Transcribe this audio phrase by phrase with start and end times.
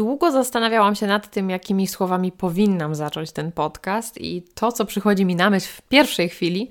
[0.00, 5.24] Długo zastanawiałam się nad tym, jakimi słowami powinnam zacząć ten podcast, i to, co przychodzi
[5.24, 6.68] mi na myśl w pierwszej chwili,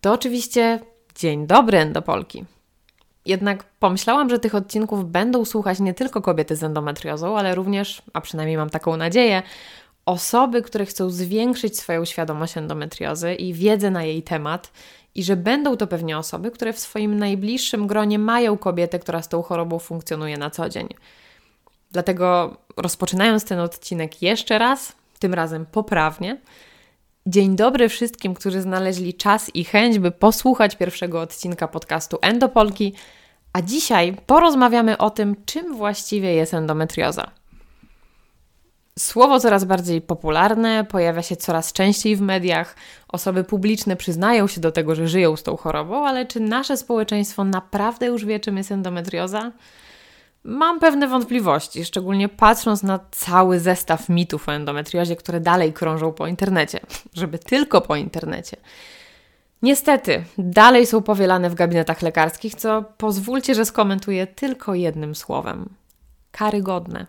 [0.00, 0.80] to oczywiście
[1.14, 2.44] Dzień dobry, Endopolki.
[3.26, 8.20] Jednak pomyślałam, że tych odcinków będą słuchać nie tylko kobiety z endometriozą, ale również, a
[8.20, 9.42] przynajmniej mam taką nadzieję,
[10.06, 14.72] osoby, które chcą zwiększyć swoją świadomość endometriozy i wiedzę na jej temat,
[15.14, 19.28] i że będą to pewnie osoby, które w swoim najbliższym gronie mają kobietę, która z
[19.28, 20.88] tą chorobą funkcjonuje na co dzień.
[21.92, 26.40] Dlatego rozpoczynając ten odcinek jeszcze raz, tym razem poprawnie,
[27.26, 32.92] dzień dobry wszystkim, którzy znaleźli czas i chęć, by posłuchać pierwszego odcinka podcastu Endopolki,
[33.52, 37.30] a dzisiaj porozmawiamy o tym, czym właściwie jest endometrioza.
[38.98, 42.76] Słowo coraz bardziej popularne, pojawia się coraz częściej w mediach.
[43.08, 47.44] Osoby publiczne przyznają się do tego, że żyją z tą chorobą, ale czy nasze społeczeństwo
[47.44, 49.52] naprawdę już wie, czym jest endometrioza?
[50.48, 56.26] Mam pewne wątpliwości, szczególnie patrząc na cały zestaw mitów o endometriozie, które dalej krążą po
[56.26, 56.80] internecie,
[57.14, 58.56] żeby tylko po internecie.
[59.62, 65.68] Niestety, dalej są powielane w gabinetach lekarskich, co pozwólcie, że skomentuję tylko jednym słowem:
[66.30, 67.06] karygodne.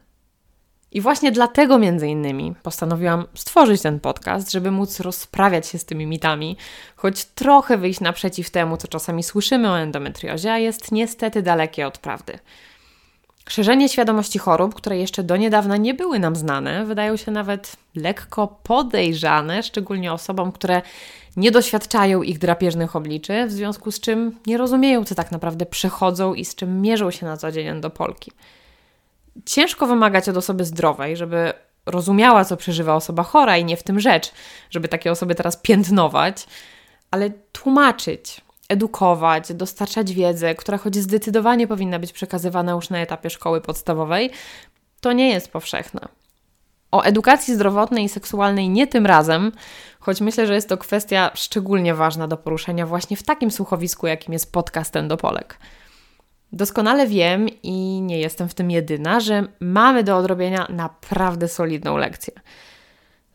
[0.92, 6.06] I właśnie dlatego, między innymi, postanowiłam stworzyć ten podcast, żeby móc rozprawiać się z tymi
[6.06, 6.58] mitami,
[6.96, 11.98] choć trochę wyjść naprzeciw temu, co czasami słyszymy o endometriozie, a jest niestety dalekie od
[11.98, 12.40] prawdy.
[13.48, 18.60] Szerzenie świadomości chorób, które jeszcze do niedawna nie były nam znane, wydają się nawet lekko
[18.64, 20.82] podejrzane, szczególnie osobom, które
[21.38, 26.34] nie doświadczają ich drapieżnych obliczy, w związku z czym nie rozumieją, co tak naprawdę przechodzą
[26.34, 28.32] i z czym mierzą się na co dzień do Polki.
[29.46, 31.54] Ciężko wymagać od osoby zdrowej, żeby
[31.86, 34.32] rozumiała, co przeżywa osoba chora i nie w tym rzecz,
[34.70, 36.48] żeby takie osoby teraz piętnować,
[37.12, 43.62] ale tłumaczyć, edukować, dostarczać wiedzę, która choć zdecydowanie powinna być przekazywana już na etapie szkoły
[43.62, 44.32] podstawowej,
[45.02, 46.08] to nie jest powszechna.
[46.92, 49.52] O edukacji zdrowotnej i seksualnej nie tym razem,
[50.00, 54.34] choć myślę, że jest to kwestia szczególnie ważna do poruszenia właśnie w takim słuchowisku, jakim
[54.34, 55.60] jest podcast Endopolek.
[56.52, 62.34] Doskonale wiem i nie jestem w tym jedyna, że mamy do odrobienia naprawdę solidną lekcję.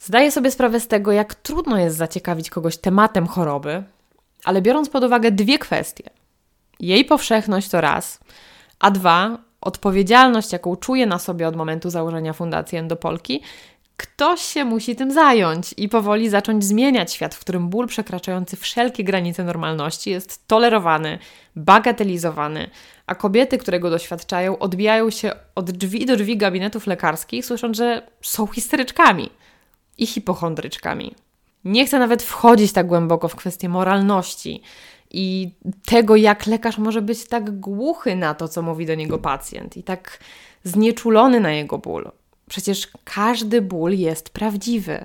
[0.01, 3.85] Zdaję sobie sprawę z tego, jak trudno jest zaciekawić kogoś tematem choroby,
[4.45, 6.11] ale biorąc pod uwagę dwie kwestie:
[6.81, 8.21] jej powszechność to raz,
[8.79, 13.43] a dwa, odpowiedzialność, jaką czuję na sobie od momentu założenia Fundacji Endopolki,
[13.97, 19.05] ktoś się musi tym zająć i powoli zacząć zmieniać świat, w którym ból przekraczający wszelkie
[19.05, 21.19] granice normalności jest tolerowany,
[21.57, 22.71] bagatelizowany,
[23.07, 28.03] a kobiety, które go doświadczają, odbijają się od drzwi do drzwi gabinetów lekarskich, słysząc, że
[28.23, 29.31] są histeryczkami
[29.99, 31.15] i hipochondryczkami.
[31.65, 34.63] Nie chcę nawet wchodzić tak głęboko w kwestię moralności
[35.11, 35.51] i
[35.87, 39.83] tego, jak lekarz może być tak głuchy na to, co mówi do niego pacjent i
[39.83, 40.19] tak
[40.65, 42.11] znieczulony na jego ból.
[42.49, 45.05] Przecież każdy ból jest prawdziwy.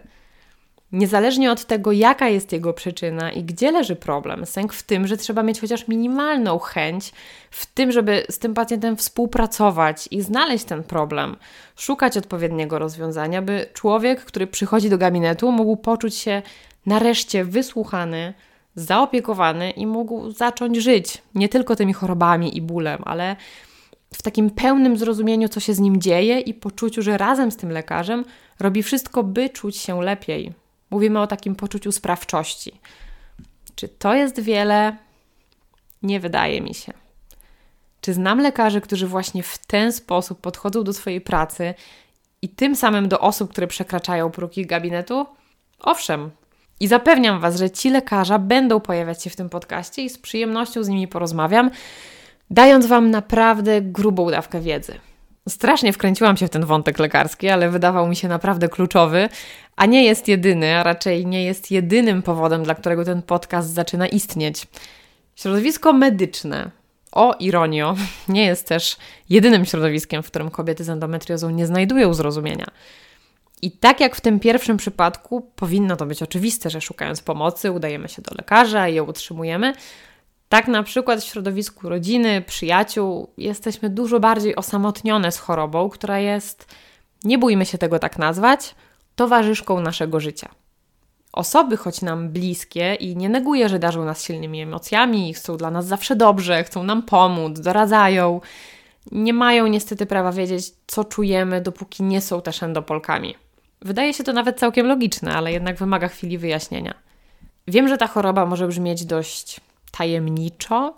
[0.92, 5.18] Niezależnie od tego, jaka jest jego przyczyna i gdzie leży problem, sęk w tym, że
[5.18, 7.12] trzeba mieć chociaż minimalną chęć
[7.52, 11.36] w tym, żeby z tym pacjentem współpracować i znaleźć ten problem,
[11.76, 16.42] szukać odpowiedniego rozwiązania, by człowiek, który przychodzi do gabinetu, mógł poczuć się
[16.86, 18.34] nareszcie wysłuchany,
[18.76, 23.36] zaopiekowany i mógł zacząć żyć nie tylko tymi chorobami i bólem, ale
[24.14, 27.72] w takim pełnym zrozumieniu, co się z nim dzieje i poczuciu, że razem z tym
[27.72, 28.26] lekarzem
[28.60, 30.54] robi wszystko, by czuć się lepiej,
[30.90, 32.80] Mówimy o takim poczuciu sprawczości.
[33.76, 34.98] Czy to jest wiele?
[36.04, 36.94] Nie wydaje mi się.
[38.02, 41.74] Czy znam lekarzy, którzy właśnie w ten sposób podchodzą do swojej pracy
[42.42, 45.26] i tym samym do osób, które przekraczają próg ich gabinetu?
[45.80, 46.32] Owszem.
[46.80, 50.84] I zapewniam Was, że ci lekarze będą pojawiać się w tym podcaście i z przyjemnością
[50.84, 51.72] z nimi porozmawiam,
[52.50, 55.00] dając Wam naprawdę grubą dawkę wiedzy.
[55.48, 59.30] Strasznie wkręciłam się w ten wątek lekarski, ale wydawał mi się naprawdę kluczowy,
[59.76, 64.08] a nie jest jedyny, a raczej nie jest jedynym powodem, dla którego ten podcast zaczyna
[64.08, 64.68] istnieć.
[65.36, 66.72] Środowisko medyczne,
[67.12, 67.96] o ironio,
[68.28, 68.98] nie jest też
[69.30, 72.68] jedynym środowiskiem, w którym kobiety z endometriozą nie znajdują zrozumienia.
[73.62, 78.10] I tak jak w tym pierwszym przypadku, powinno to być oczywiste, że szukając pomocy udajemy
[78.10, 79.74] się do lekarza i ją utrzymujemy.
[80.50, 86.76] Tak na przykład w środowisku rodziny, przyjaciół jesteśmy dużo bardziej osamotnione z chorobą, która jest,
[87.24, 88.76] nie bójmy się tego tak nazwać,
[89.16, 90.50] towarzyszką naszego życia.
[91.34, 95.86] Osoby, choć nam bliskie i nie neguję, że darzą nas silnymi emocjami, chcą dla nas
[95.86, 98.42] zawsze dobrze, chcą nam pomóc, doradzają,
[99.12, 103.36] nie mają niestety prawa wiedzieć, co czujemy, dopóki nie są też endopolkami.
[103.82, 106.94] Wydaje się to nawet całkiem logiczne, ale jednak wymaga chwili wyjaśnienia.
[107.68, 109.62] Wiem, że ta choroba może brzmieć dość
[109.98, 110.98] tajemniczo,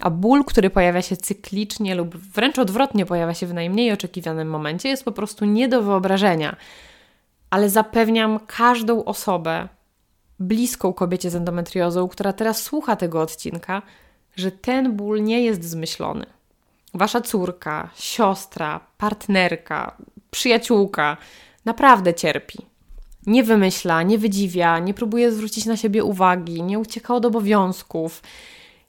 [0.00, 4.88] a ból, który pojawia się cyklicznie lub wręcz odwrotnie pojawia się w najmniej oczekiwanym momencie,
[4.88, 6.56] jest po prostu nie do wyobrażenia.
[7.50, 9.68] Ale zapewniam każdą osobę
[10.38, 13.82] bliską kobiecie z endometriozą, która teraz słucha tego odcinka,
[14.36, 16.26] że ten ból nie jest zmyślony.
[16.94, 19.96] Wasza córka, siostra, partnerka,
[20.30, 21.16] przyjaciółka
[21.64, 22.58] naprawdę cierpi.
[23.26, 28.22] Nie wymyśla, nie wydziwia, nie próbuje zwrócić na siebie uwagi, nie ucieka od obowiązków,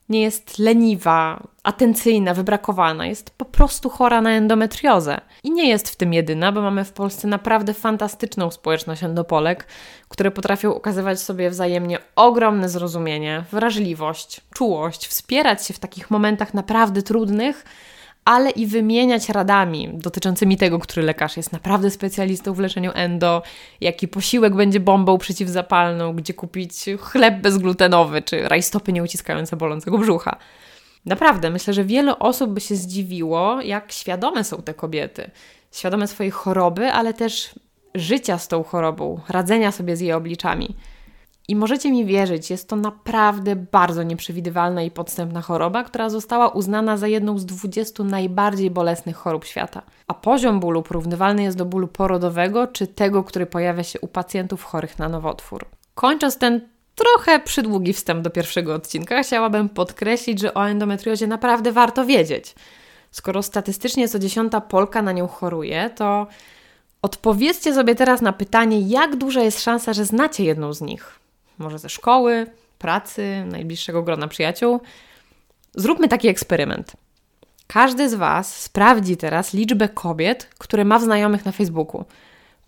[0.10, 5.22] nie jest leniwa, atencyjna, wybrakowana, jest po prostu chora na endometriozę.
[5.44, 9.68] I nie jest w tym jedyna, bo mamy w Polsce naprawdę fantastyczną społeczność endopolek,
[10.10, 17.02] które potrafią okazywać sobie wzajemnie ogromne zrozumienie, wrażliwość, czułość, wspierać się w takich momentach naprawdę
[17.02, 17.66] trudnych
[18.26, 23.44] ale i wymieniać radami dotyczącymi tego, który lekarz jest naprawdę specjalistą w leczeniu endo,
[23.82, 30.38] jaki posiłek będzie bombą przeciwzapalną, gdzie kupić chleb bezglutenowy czy rajstopy nieuciskające bolącego brzucha.
[31.06, 35.32] Naprawdę, myślę, że wiele osób by się zdziwiło, jak świadome są te kobiety.
[35.72, 37.56] Świadome swojej choroby, ale też
[37.96, 40.76] życia z tą chorobą, radzenia sobie z jej obliczami.
[41.48, 46.98] I możecie mi wierzyć, jest to naprawdę bardzo nieprzewidywalna i podstępna choroba, która została uznana
[46.98, 49.82] za jedną z 20 najbardziej bolesnych chorób świata.
[50.08, 54.64] A poziom bólu porównywalny jest do bólu porodowego czy tego, który pojawia się u pacjentów
[54.64, 55.66] chorych na nowotwór.
[55.96, 56.62] Kończąc ten
[56.96, 62.56] trochę przydługi wstęp do pierwszego odcinka, chciałabym podkreślić, że o endometriozie naprawdę warto wiedzieć.
[63.12, 66.28] Skoro statystycznie co dziesiąta Polka na nią choruje, to
[67.02, 71.25] odpowiedzcie sobie teraz na pytanie, jak duża jest szansa, że znacie jedną z nich
[71.58, 72.46] może ze szkoły,
[72.80, 74.82] pracy, najbliższego grona przyjaciół.
[75.76, 76.94] Zróbmy taki eksperyment.
[77.68, 82.06] Każdy z Was sprawdzi teraz liczbę kobiet, które ma w znajomych na Facebooku.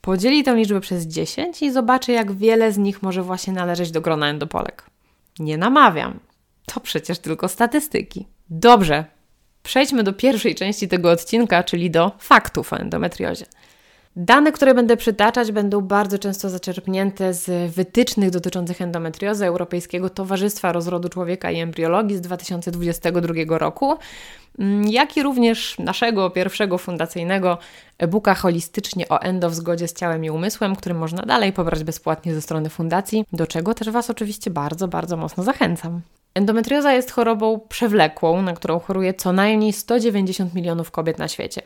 [0.02, 4.02] Podzieli tę liczbę przez 10 i zobaczy, jak wiele z nich może właśnie należeć do
[4.02, 4.84] grona endopolek.
[5.40, 6.20] Nie namawiam.
[6.66, 8.28] To przecież tylko statystyki.
[8.50, 9.06] Dobrze,
[9.64, 13.46] przejdźmy do pierwszej części tego odcinka, czyli do faktów o endometriozie.
[14.20, 21.10] Dane, które będę przytaczać, będą bardzo często zaczerpnięte z wytycznych dotyczących endometriozy Europejskiego Towarzystwa Rozrodu
[21.10, 23.98] Człowieka i Embriologii z 2022 roku,
[24.60, 27.58] mm, jak i również naszego pierwszego fundacyjnego
[27.98, 32.34] e-booka holistycznie o endo w zgodzie z ciałem i umysłem, który można dalej pobrać bezpłatnie
[32.34, 36.02] ze strony fundacji, do czego też Was oczywiście bardzo, bardzo mocno zachęcam.
[36.34, 41.62] Endometrioza jest chorobą przewlekłą, na którą choruje co najmniej 190 milionów kobiet na świecie.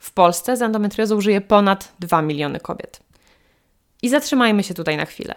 [0.00, 3.00] W Polsce z endometriozą żyje ponad 2 miliony kobiet.
[4.02, 5.34] I zatrzymajmy się tutaj na chwilę.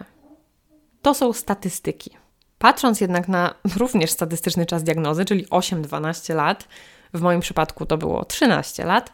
[1.02, 2.12] To są statystyki.
[2.58, 6.68] Patrząc jednak na również statystyczny czas diagnozy, czyli 8-12 lat,
[7.14, 9.14] w moim przypadku to było 13 lat,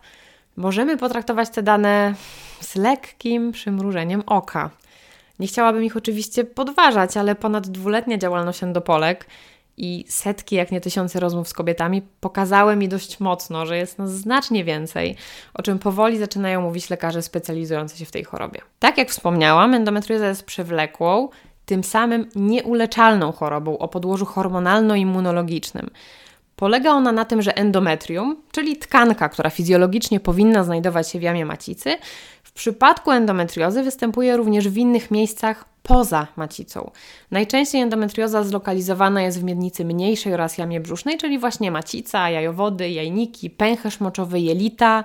[0.55, 2.15] możemy potraktować te dane
[2.61, 4.69] z lekkim przymrużeniem oka.
[5.39, 9.25] Nie chciałabym ich oczywiście podważać, ale ponad dwuletnia działalność endopolek
[9.77, 14.11] i setki, jak nie tysiące rozmów z kobietami pokazały mi dość mocno, że jest nas
[14.11, 15.15] znacznie więcej,
[15.53, 18.61] o czym powoli zaczynają mówić lekarze specjalizujący się w tej chorobie.
[18.79, 21.29] Tak jak wspomniałam, endometrioza jest przewlekłą,
[21.65, 25.89] tym samym nieuleczalną chorobą o podłożu hormonalno-immunologicznym.
[26.55, 31.45] Polega ona na tym, że endometrium, czyli tkanka, która fizjologicznie powinna znajdować się w jamie
[31.45, 31.97] macicy,
[32.55, 36.91] przypadku endometriozy występuje również w innych miejscach poza macicą.
[37.31, 43.49] Najczęściej endometrioza zlokalizowana jest w miednicy mniejszej oraz jamie brzusznej, czyli właśnie macica, jajowody, jajniki,
[43.49, 45.03] pęcherz moczowy, jelita.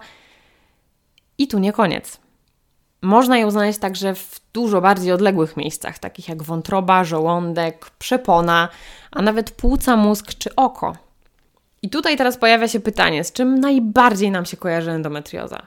[1.38, 2.20] I tu nie koniec.
[3.02, 8.68] Można ją znaleźć także w dużo bardziej odległych miejscach, takich jak wątroba, żołądek, przepona,
[9.10, 10.96] a nawet płuca, mózg czy oko.
[11.82, 15.62] I tutaj teraz pojawia się pytanie, z czym najbardziej nam się kojarzy endometrioza?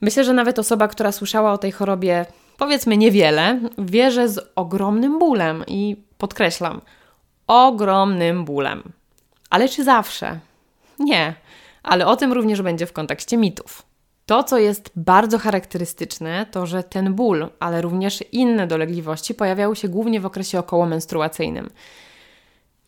[0.00, 5.18] Myślę, że nawet osoba, która słyszała o tej chorobie powiedzmy niewiele, wie, że z ogromnym
[5.18, 6.80] bólem i podkreślam,
[7.46, 8.82] ogromnym bólem.
[9.50, 10.38] Ale czy zawsze?
[10.98, 11.34] Nie,
[11.82, 13.82] ale o tym również będzie w kontekście mitów.
[14.26, 19.88] To, co jest bardzo charakterystyczne, to że ten ból, ale również inne dolegliwości pojawiały się
[19.88, 21.70] głównie w okresie okołomenstruacyjnym.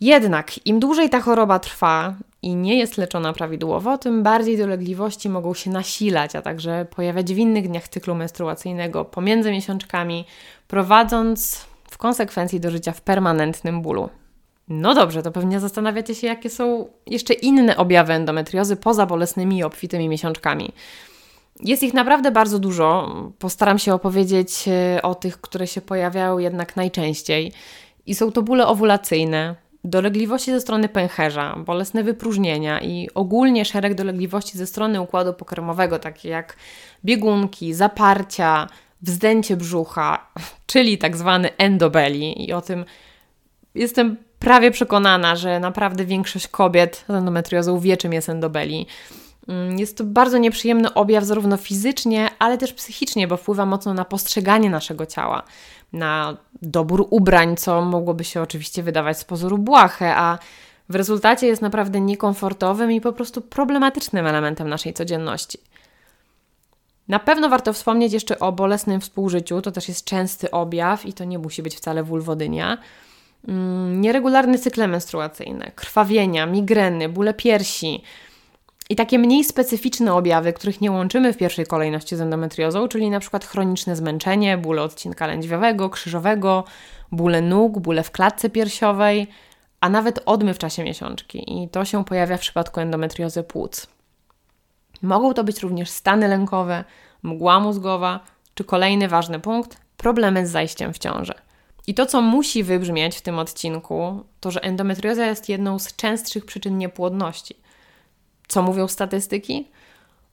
[0.01, 2.15] Jednak im dłużej ta choroba trwa,
[2.47, 7.39] i nie jest leczona prawidłowo, tym bardziej dolegliwości mogą się nasilać, a także pojawiać w
[7.39, 10.25] innych dniach cyklu menstruacyjnego pomiędzy miesiączkami,
[10.69, 14.09] prowadząc w konsekwencji do życia w permanentnym bólu.
[14.69, 19.65] No dobrze, to pewnie zastanawiacie się, jakie są jeszcze inne objawy endometriozy poza bolesnymi i
[19.65, 20.73] obfitymi miesiączkami.
[21.61, 23.15] Jest ich naprawdę bardzo dużo.
[23.39, 27.53] Postaram się opowiedzieć e, o tych, które się pojawiają jednak najczęściej.
[28.07, 34.59] I są to bóle owulacyjne, dolegliwości ze strony pęcherza, bolesne wypróżnienia i ogólnie szereg dolegliwości
[34.59, 36.57] ze strony układu pokarmowego, takie jak
[37.05, 38.69] biegunki, zaparcia,
[39.03, 40.27] wzdęcie brzucha,
[40.67, 42.49] czyli tak zwany endobeli.
[42.49, 42.85] I o tym
[43.75, 48.87] jestem prawie przekonana, że naprawdę większość kobiet z endometriozą wie, czym jest endobeli.
[49.49, 54.05] Mm, jest to bardzo nieprzyjemny objaw, zarówno fizycznie, ale też psychicznie, bo wpływa mocno na
[54.05, 55.43] postrzeganie naszego ciała,
[55.93, 60.39] na dobór ubrań, co mogłoby się oczywiście wydawać z pozoru błahe, a
[60.89, 65.59] w rezultacie jest naprawdę niekomfortowym i po prostu problematycznym elementem naszej codzienności.
[67.09, 71.25] Na pewno warto wspomnieć jeszcze o bolesnym współżyciu, to też jest częsty objaw i to
[71.25, 72.79] nie musi być wcale wulwodynia.
[73.49, 78.03] Mm, nieregularne cykle menstruacyjne, krwawienia, migreny, bóle piersi
[78.91, 83.21] i takie mniej specyficzne objawy, których nie łączymy w pierwszej kolejności z endometriozą, czyli na
[83.21, 86.65] przykład chroniczne zmęczenie, bóle odcinka lędźwiowego, krzyżowego,
[87.13, 89.27] bóle nóg, bóle w klatce piersiowej,
[89.81, 93.87] a nawet odmy w czasie miesiączki i to się pojawia w przypadku endometriozy płuc.
[95.03, 96.85] Mogą to być również stany lękowe,
[97.23, 98.21] mgła mózgowa,
[98.55, 101.35] czy kolejny ważny punkt problemy z zajściem w ciążę.
[101.87, 106.45] I to, co musi wybrzmieć w tym odcinku, to że endometrioza jest jedną z częstszych
[106.45, 107.57] przyczyn niepłodności.
[108.49, 109.69] Co mówią statystyki?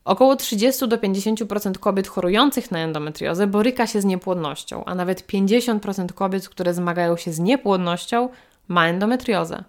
[0.06, 6.14] Około 30 do 50% kobiet chorujących na endometriozę boryka się z niepłodnością, a nawet 50%
[6.14, 8.30] kobiet, które zmagają się z niepłodnością,
[8.68, 9.64] ma endometriozę.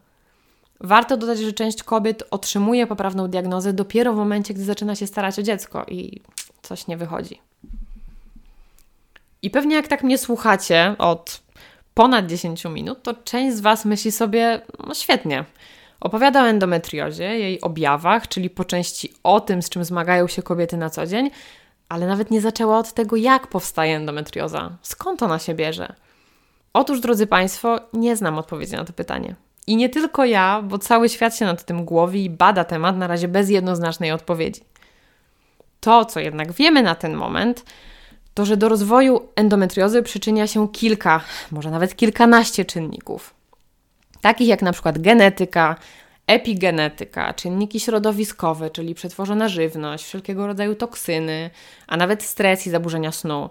[0.81, 5.39] Warto dodać, że część kobiet otrzymuje poprawną diagnozę dopiero w momencie, gdy zaczyna się starać
[5.39, 6.21] o dziecko i
[6.63, 7.41] coś nie wychodzi.
[9.43, 11.43] I pewnie jak tak mnie słuchacie od
[11.95, 15.45] ponad 10 minut, to część z Was myśli sobie, no świetnie.
[16.05, 20.77] Opowiada o endometriozie, jej objawach, czyli po części o tym, z czym zmagają się kobiety
[20.77, 21.31] na co dzień,
[21.89, 25.93] ale nawet nie zaczęła od tego, jak powstaje endometrioza, skąd ona się bierze.
[26.73, 29.35] Otóż, drodzy Państwo, nie znam odpowiedzi na to pytanie.
[29.67, 33.07] I nie tylko ja, bo cały świat się nad tym głowi i bada temat na
[33.07, 34.61] razie bez jednoznacznej odpowiedzi.
[35.81, 37.65] To, co jednak wiemy na ten moment,
[38.35, 41.21] to że do rozwoju endometriozy przyczynia się kilka,
[41.51, 43.34] może nawet kilkanaście czynników.
[44.25, 45.77] Takich jak na przykład genetyka,
[46.27, 51.51] epigenetyka, czynniki środowiskowe, czyli przetworzona żywność, wszelkiego rodzaju toksyny,
[51.87, 53.51] a nawet stres i zaburzenia snu,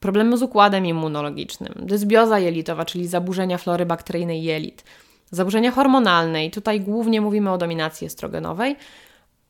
[0.00, 4.84] problemy z układem immunologicznym, dysbioza jelitowa, czyli zaburzenia flory bakteryjnej jelit,
[5.30, 8.76] zaburzenia hormonalne, i tutaj głównie mówimy o dominacji estrogenowej,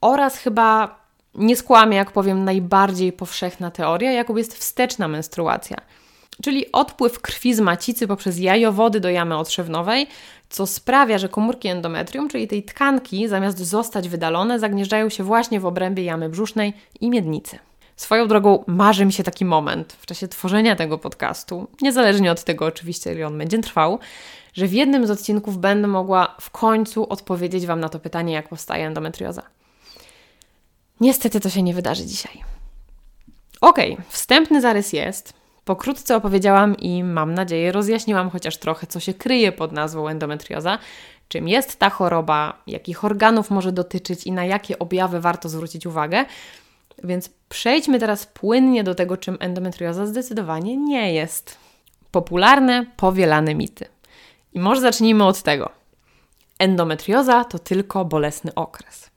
[0.00, 0.98] oraz chyba
[1.34, 5.76] nie skłamię, jak powiem, najbardziej powszechna teoria, jaką jest wsteczna menstruacja.
[6.42, 10.06] Czyli odpływ krwi z macicy poprzez jajowody do jamy otrzewnowej,
[10.50, 15.66] co sprawia, że komórki endometrium, czyli tej tkanki, zamiast zostać wydalone, zagnieżdżają się właśnie w
[15.66, 17.58] obrębie jamy brzusznej i miednicy.
[17.96, 22.66] Swoją drogą marzy mi się taki moment w czasie tworzenia tego podcastu, niezależnie od tego
[22.66, 23.98] oczywiście, ile on będzie trwał,
[24.54, 28.48] że w jednym z odcinków będę mogła w końcu odpowiedzieć Wam na to pytanie, jak
[28.48, 29.42] powstaje endometrioza.
[31.00, 32.42] Niestety to się nie wydarzy dzisiaj.
[33.60, 35.41] Ok, wstępny zarys jest.
[35.64, 40.78] Pokrótce opowiedziałam i mam nadzieję rozjaśniłam chociaż trochę, co się kryje pod nazwą endometrioza,
[41.28, 46.24] czym jest ta choroba, jakich organów może dotyczyć i na jakie objawy warto zwrócić uwagę.
[47.04, 51.56] Więc przejdźmy teraz płynnie do tego, czym endometrioza zdecydowanie nie jest.
[52.10, 53.86] Popularne, powielane mity.
[54.52, 55.70] I może zacznijmy od tego.
[56.58, 59.10] Endometrioza to tylko bolesny okres.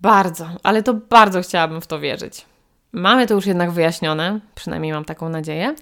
[0.00, 2.46] Bardzo, ale to bardzo chciałabym w to wierzyć.
[2.92, 5.74] Mamy to już jednak wyjaśnione, przynajmniej mam taką nadzieję.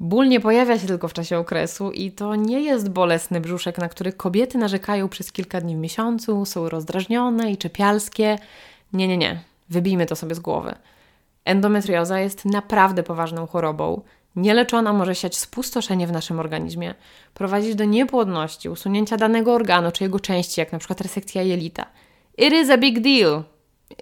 [0.00, 3.88] Ból nie pojawia się tylko w czasie okresu i to nie jest bolesny brzuszek, na
[3.88, 8.38] który kobiety narzekają przez kilka dni w miesiącu, są rozdrażnione i czepialskie.
[8.92, 9.40] Nie, nie, nie.
[9.70, 10.74] Wybijmy to sobie z głowy.
[11.44, 14.02] Endometrioza jest naprawdę poważną chorobą.
[14.36, 16.94] Nieleczona może siać spustoszenie w naszym organizmie,
[17.34, 21.86] prowadzić do niepłodności, usunięcia danego organu czy jego części, jak na przykład resekcja jelita.
[22.38, 23.42] It is a big deal.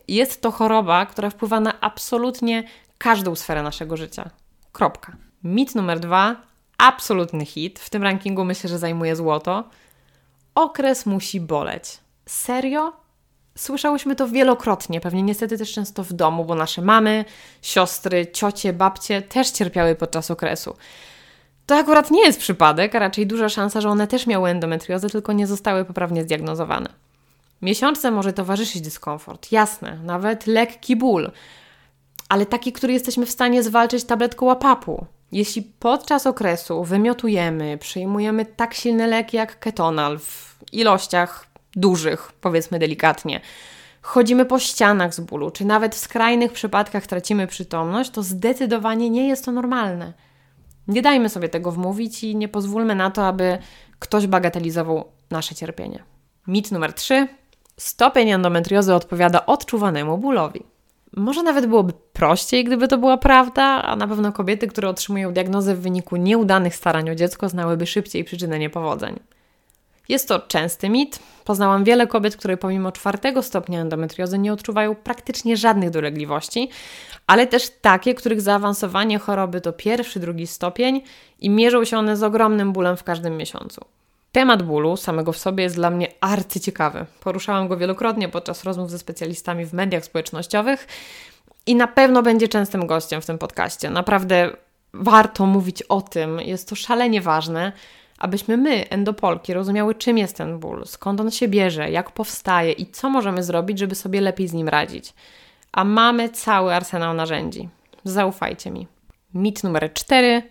[0.08, 2.64] Jest to choroba, która wpływa na absolutnie
[2.98, 4.30] każdą sferę naszego życia.
[4.72, 5.16] Kropka.
[5.44, 6.36] Mit numer dwa,
[6.78, 7.78] absolutny hit.
[7.78, 9.64] W tym rankingu myślę, że zajmuje złoto.
[10.54, 11.98] Okres musi boleć.
[12.26, 12.92] Serio?
[13.56, 17.24] Słyszałyśmy to wielokrotnie, pewnie niestety też często w domu, bo nasze mamy,
[17.62, 20.76] siostry, ciocie, babcie też cierpiały podczas okresu.
[21.66, 25.32] To akurat nie jest przypadek, a raczej duża szansa, że one też miały endometriozę, tylko
[25.32, 26.90] nie zostały poprawnie zdiagnozowane.
[27.62, 31.30] Miesiączce może towarzyszyć dyskomfort, jasne, nawet lekki ból,
[32.28, 35.06] ale taki, który jesteśmy w stanie zwalczyć tabletką łapapu.
[35.32, 43.40] Jeśli podczas okresu wymiotujemy, przyjmujemy tak silny lek jak ketonal w ilościach dużych, powiedzmy delikatnie,
[44.02, 49.28] chodzimy po ścianach z bólu, czy nawet w skrajnych przypadkach tracimy przytomność, to zdecydowanie nie
[49.28, 50.12] jest to normalne.
[50.88, 53.58] Nie dajmy sobie tego wmówić i nie pozwólmy na to, aby
[53.98, 56.02] ktoś bagatelizował nasze cierpienie.
[56.46, 57.28] Mit numer 3.
[57.80, 60.62] Stopień endometriozy odpowiada odczuwanemu bólowi.
[61.16, 65.74] Może nawet byłoby prościej, gdyby to była prawda, a na pewno kobiety, które otrzymują diagnozę
[65.74, 69.20] w wyniku nieudanych starań o dziecko, znałyby szybciej przyczynę niepowodzeń.
[70.08, 71.18] Jest to częsty mit.
[71.44, 76.70] Poznałam wiele kobiet, które pomimo czwartego stopnia endometriozy nie odczuwają praktycznie żadnych dolegliwości,
[77.26, 81.02] ale też takie, których zaawansowanie choroby to pierwszy, drugi stopień
[81.38, 83.84] i mierzą się one z ogromnym bólem w każdym miesiącu.
[84.32, 87.06] Temat bólu samego w sobie jest dla mnie arcyciekawy.
[87.20, 90.86] Poruszałam go wielokrotnie podczas rozmów ze specjalistami w mediach społecznościowych
[91.66, 93.90] i na pewno będzie częstym gościem w tym podcaście.
[93.90, 94.50] Naprawdę
[94.94, 97.72] warto mówić o tym, jest to szalenie ważne,
[98.18, 102.86] abyśmy my, endopolki, rozumiały, czym jest ten ból, skąd on się bierze, jak powstaje i
[102.86, 105.14] co możemy zrobić, żeby sobie lepiej z nim radzić.
[105.72, 107.68] A mamy cały arsenał narzędzi.
[108.04, 108.86] Zaufajcie mi.
[109.34, 110.42] Mit numer cztery.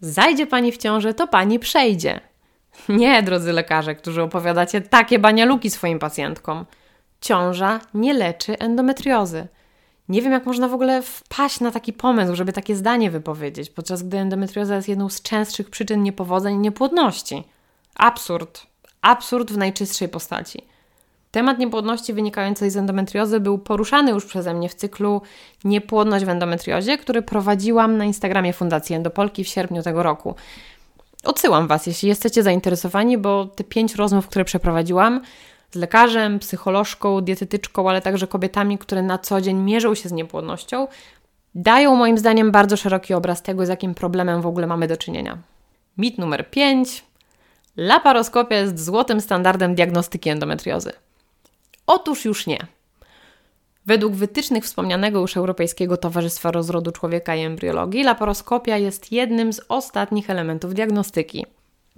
[0.00, 2.29] Zajdzie pani w ciążę, to pani przejdzie.
[2.88, 6.66] Nie, drodzy lekarze, którzy opowiadacie takie banialuki swoim pacjentkom.
[7.20, 9.48] Ciąża nie leczy endometriozy.
[10.08, 14.02] Nie wiem, jak można w ogóle wpaść na taki pomysł, żeby takie zdanie wypowiedzieć, podczas
[14.02, 17.44] gdy endometrioza jest jedną z częstszych przyczyn niepowodzeń i niepłodności.
[17.94, 18.66] Absurd.
[19.02, 20.62] Absurd w najczystszej postaci.
[21.30, 25.22] Temat niepłodności wynikającej z endometriozy był poruszany już przeze mnie w cyklu
[25.64, 30.34] Niepłodność w endometriozie, który prowadziłam na Instagramie Fundacji Endopolki w sierpniu tego roku.
[31.24, 35.20] Odsyłam Was, jeśli jesteście zainteresowani, bo te pięć rozmów, które przeprowadziłam
[35.70, 40.88] z lekarzem, psycholożką, dietetyczką, ale także kobietami, które na co dzień mierzą się z niepłodnością,
[41.54, 45.38] dają moim zdaniem bardzo szeroki obraz tego, z jakim problemem w ogóle mamy do czynienia.
[45.98, 47.04] Mit numer 5.
[47.76, 50.92] Laparoskopia jest złotym standardem diagnostyki endometriozy.
[51.86, 52.58] Otóż już nie.
[53.90, 60.30] Według wytycznych wspomnianego już Europejskiego Towarzystwa Rozrodu Człowieka i Embriologii, laparoskopia jest jednym z ostatnich
[60.30, 61.46] elementów diagnostyki.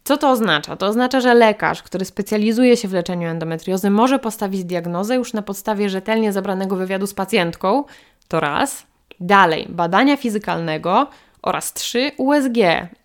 [0.05, 0.76] Co to oznacza?
[0.76, 5.42] To oznacza, że lekarz, który specjalizuje się w leczeniu endometriozy, może postawić diagnozę już na
[5.42, 7.85] podstawie rzetelnie zebranego wywiadu z pacjentką.
[8.28, 8.87] To raz.
[9.20, 11.07] Dalej, badania fizykalnego
[11.42, 12.57] oraz trzy, USG.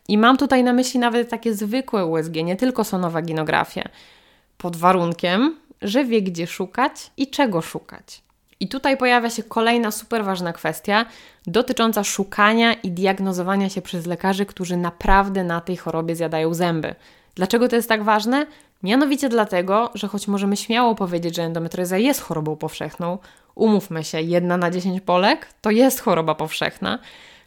[0.08, 3.90] I mam tutaj na myśli nawet takie zwykłe USG, nie tylko sonowaginografię.
[4.58, 8.27] Pod warunkiem, że wie gdzie szukać i czego szukać.
[8.60, 11.06] I tutaj pojawia się kolejna super ważna kwestia
[11.48, 16.96] dotycząca szukania i diagnozowania się przez lekarzy, którzy naprawdę na tej chorobie zjadają zęby.
[17.36, 18.46] Dlaczego to jest tak ważne?
[18.84, 23.18] Mianowicie dlatego, że choć możemy śmiało powiedzieć, że endometrioza jest chorobą powszechną,
[23.56, 27.00] umówmy się, jedna na dziesięć Polek to jest choroba powszechna,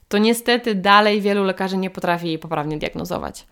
[0.08, 3.46] to niestety dalej wielu lekarzy nie potrafi jej poprawnie diagnozować.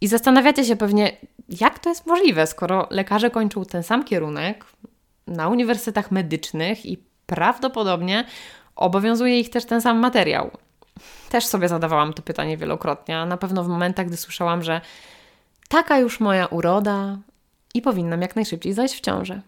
[0.00, 1.16] I zastanawiacie się pewnie,
[1.60, 4.64] jak to jest możliwe, skoro lekarze kończą ten sam kierunek,
[5.26, 8.24] na uniwersytetach medycznych i prawdopodobnie
[8.76, 10.50] obowiązuje ich też ten sam materiał.
[11.28, 14.80] Też sobie zadawałam to pytanie wielokrotnie, a na pewno w momentach, gdy słyszałam, że
[15.68, 17.18] taka już moja uroda
[17.74, 19.40] i powinnam jak najszybciej zajść w ciążę.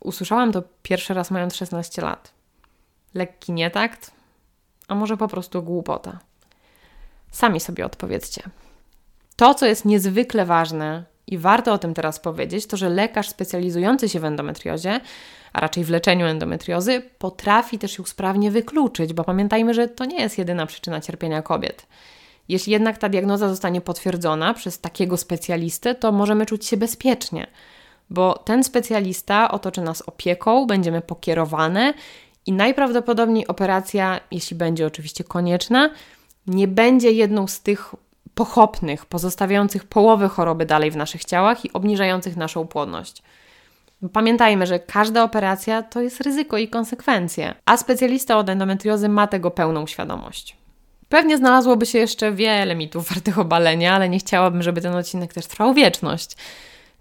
[0.00, 2.32] Usłyszałam to pierwszy raz mając 16 lat.
[3.14, 4.10] Lekki nietakt,
[4.88, 6.18] a może po prostu głupota.
[7.30, 8.42] Sami sobie odpowiedzcie.
[9.36, 14.08] To, co jest niezwykle ważne i warto o tym teraz powiedzieć, to że lekarz specjalizujący
[14.08, 15.00] się w endometriozie,
[15.52, 20.20] a raczej w leczeniu endometriozy, potrafi też ją sprawnie wykluczyć, bo pamiętajmy, że to nie
[20.20, 21.86] jest jedyna przyczyna cierpienia kobiet.
[22.48, 27.46] Jeśli jednak ta diagnoza zostanie potwierdzona przez takiego specjalistę, to możemy czuć się bezpiecznie,
[28.10, 31.94] bo ten specjalista otoczy nas opieką, będziemy pokierowane
[32.46, 35.90] i najprawdopodobniej operacja, jeśli będzie oczywiście konieczna,
[36.46, 37.94] nie będzie jedną z tych
[38.40, 43.22] pochopnych, pozostawiających połowę choroby dalej w naszych ciałach i obniżających naszą płodność.
[44.12, 49.50] Pamiętajmy, że każda operacja to jest ryzyko i konsekwencje, a specjalista od endometriozy ma tego
[49.50, 50.56] pełną świadomość.
[51.08, 55.46] Pewnie znalazłoby się jeszcze wiele mitów wartych obalenia, ale nie chciałabym, żeby ten odcinek też
[55.46, 56.36] trwał wieczność.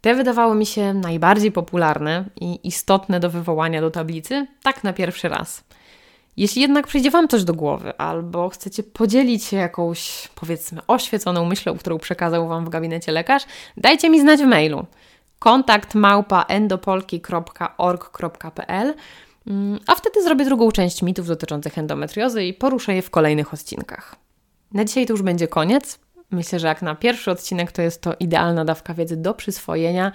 [0.01, 5.29] Te wydawały mi się najbardziej popularne i istotne do wywołania do tablicy, tak na pierwszy
[5.29, 5.63] raz.
[6.37, 11.77] Jeśli jednak przyjdzie Wam coś do głowy, albo chcecie podzielić się jakąś, powiedzmy, oświeconą myślą,
[11.77, 13.43] którą przekazał Wam w gabinecie lekarz,
[13.77, 14.85] dajcie mi znać w mailu.
[15.39, 18.93] Kontakt małpa endopolki.org.pl
[19.47, 24.15] mm, a wtedy zrobię drugą część mitów dotyczących endometriozy i poruszę je w kolejnych odcinkach.
[24.71, 25.99] Na dzisiaj to już będzie koniec.
[26.31, 30.11] Myślę, że jak na pierwszy odcinek to jest to idealna dawka wiedzy do przyswojenia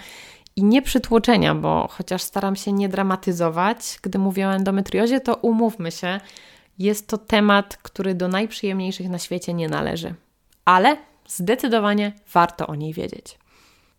[0.56, 5.92] i nie przytłoczenia, bo chociaż staram się nie dramatyzować, gdy mówię o endometriozie, to umówmy
[5.92, 6.20] się,
[6.78, 10.14] jest to temat, który do najprzyjemniejszych na świecie nie należy.
[10.64, 10.96] Ale
[11.28, 13.38] zdecydowanie warto o niej wiedzieć.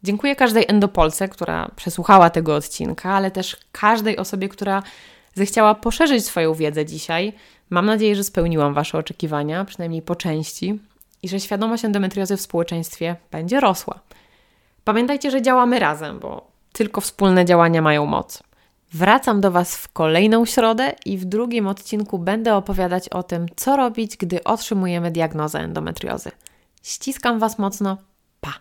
[0.04, 4.84] Dziękuję każdej endopolce, która przesłuchała tego odcinka, ale też każdej osobie, która
[5.34, 7.34] zechciała poszerzyć swoją wiedzę dzisiaj.
[7.70, 10.80] Mam nadzieję, że spełniłam Wasze oczekiwania, przynajmniej po części,
[11.24, 14.00] i że świadomość endometriozy w społeczeństwie będzie rosła.
[14.86, 18.44] Pamiętajcie, że działamy razem, bo tylko wspólne działania mają moc.
[18.94, 23.78] Wracam do Was w kolejną środę i w drugim odcinku będę opowiadać o tym, co
[23.78, 26.32] robić, gdy otrzymujemy diagnozę endometriozy.
[26.84, 27.98] Ściskam Was mocno.
[28.42, 28.54] Pa!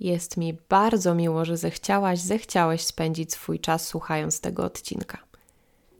[0.00, 5.18] Jest mi bardzo miło, że zechciałaś, zechciałeś spędzić swój czas słuchając tego odcinka.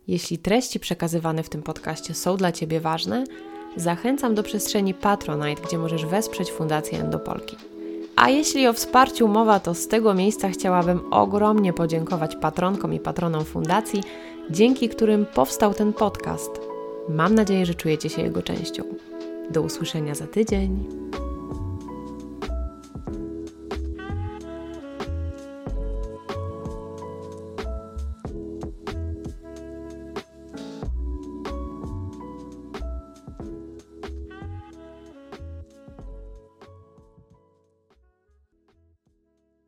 [0.07, 3.25] Jeśli treści przekazywane w tym podcaście są dla Ciebie ważne,
[3.77, 7.57] zachęcam do przestrzeni Patronite, gdzie możesz wesprzeć Fundację Endopolki.
[8.17, 13.45] A jeśli o wsparciu mowa, to z tego miejsca chciałabym ogromnie podziękować patronkom i patronom
[13.45, 14.03] fundacji,
[14.51, 16.51] dzięki którym powstał ten podcast.
[17.09, 18.83] Mam nadzieję, że czujecie się jego częścią.
[19.51, 20.85] Do usłyszenia za tydzień.